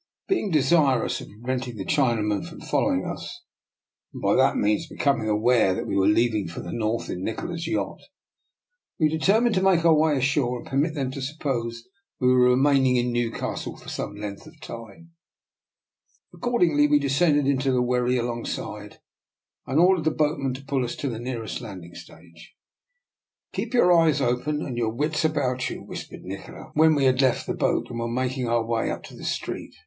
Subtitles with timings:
[0.27, 3.43] Being desirous of preventing the Chinaman from following us
[4.11, 7.67] and by that means becoming aware that we were leaving for the north in Nikola's
[7.67, 7.99] yacht,
[8.99, 11.83] we determined to make our way ashore and permit them to suppose
[12.19, 15.11] that we were remain ing in Newcastle for some length of time.
[16.33, 18.99] Accordingly we descended into the wherry alongside,
[19.67, 22.55] and ordered the boatman to pull us to the nearest landing stage."
[23.53, 25.27] Keep your eyes open and your wits DR.
[25.27, 25.85] NIKOLA'S EXPERIMENT.
[25.85, 28.65] 137 about you," whispered Nikola, when we had left the boat and were making our
[28.65, 29.75] way up to the street.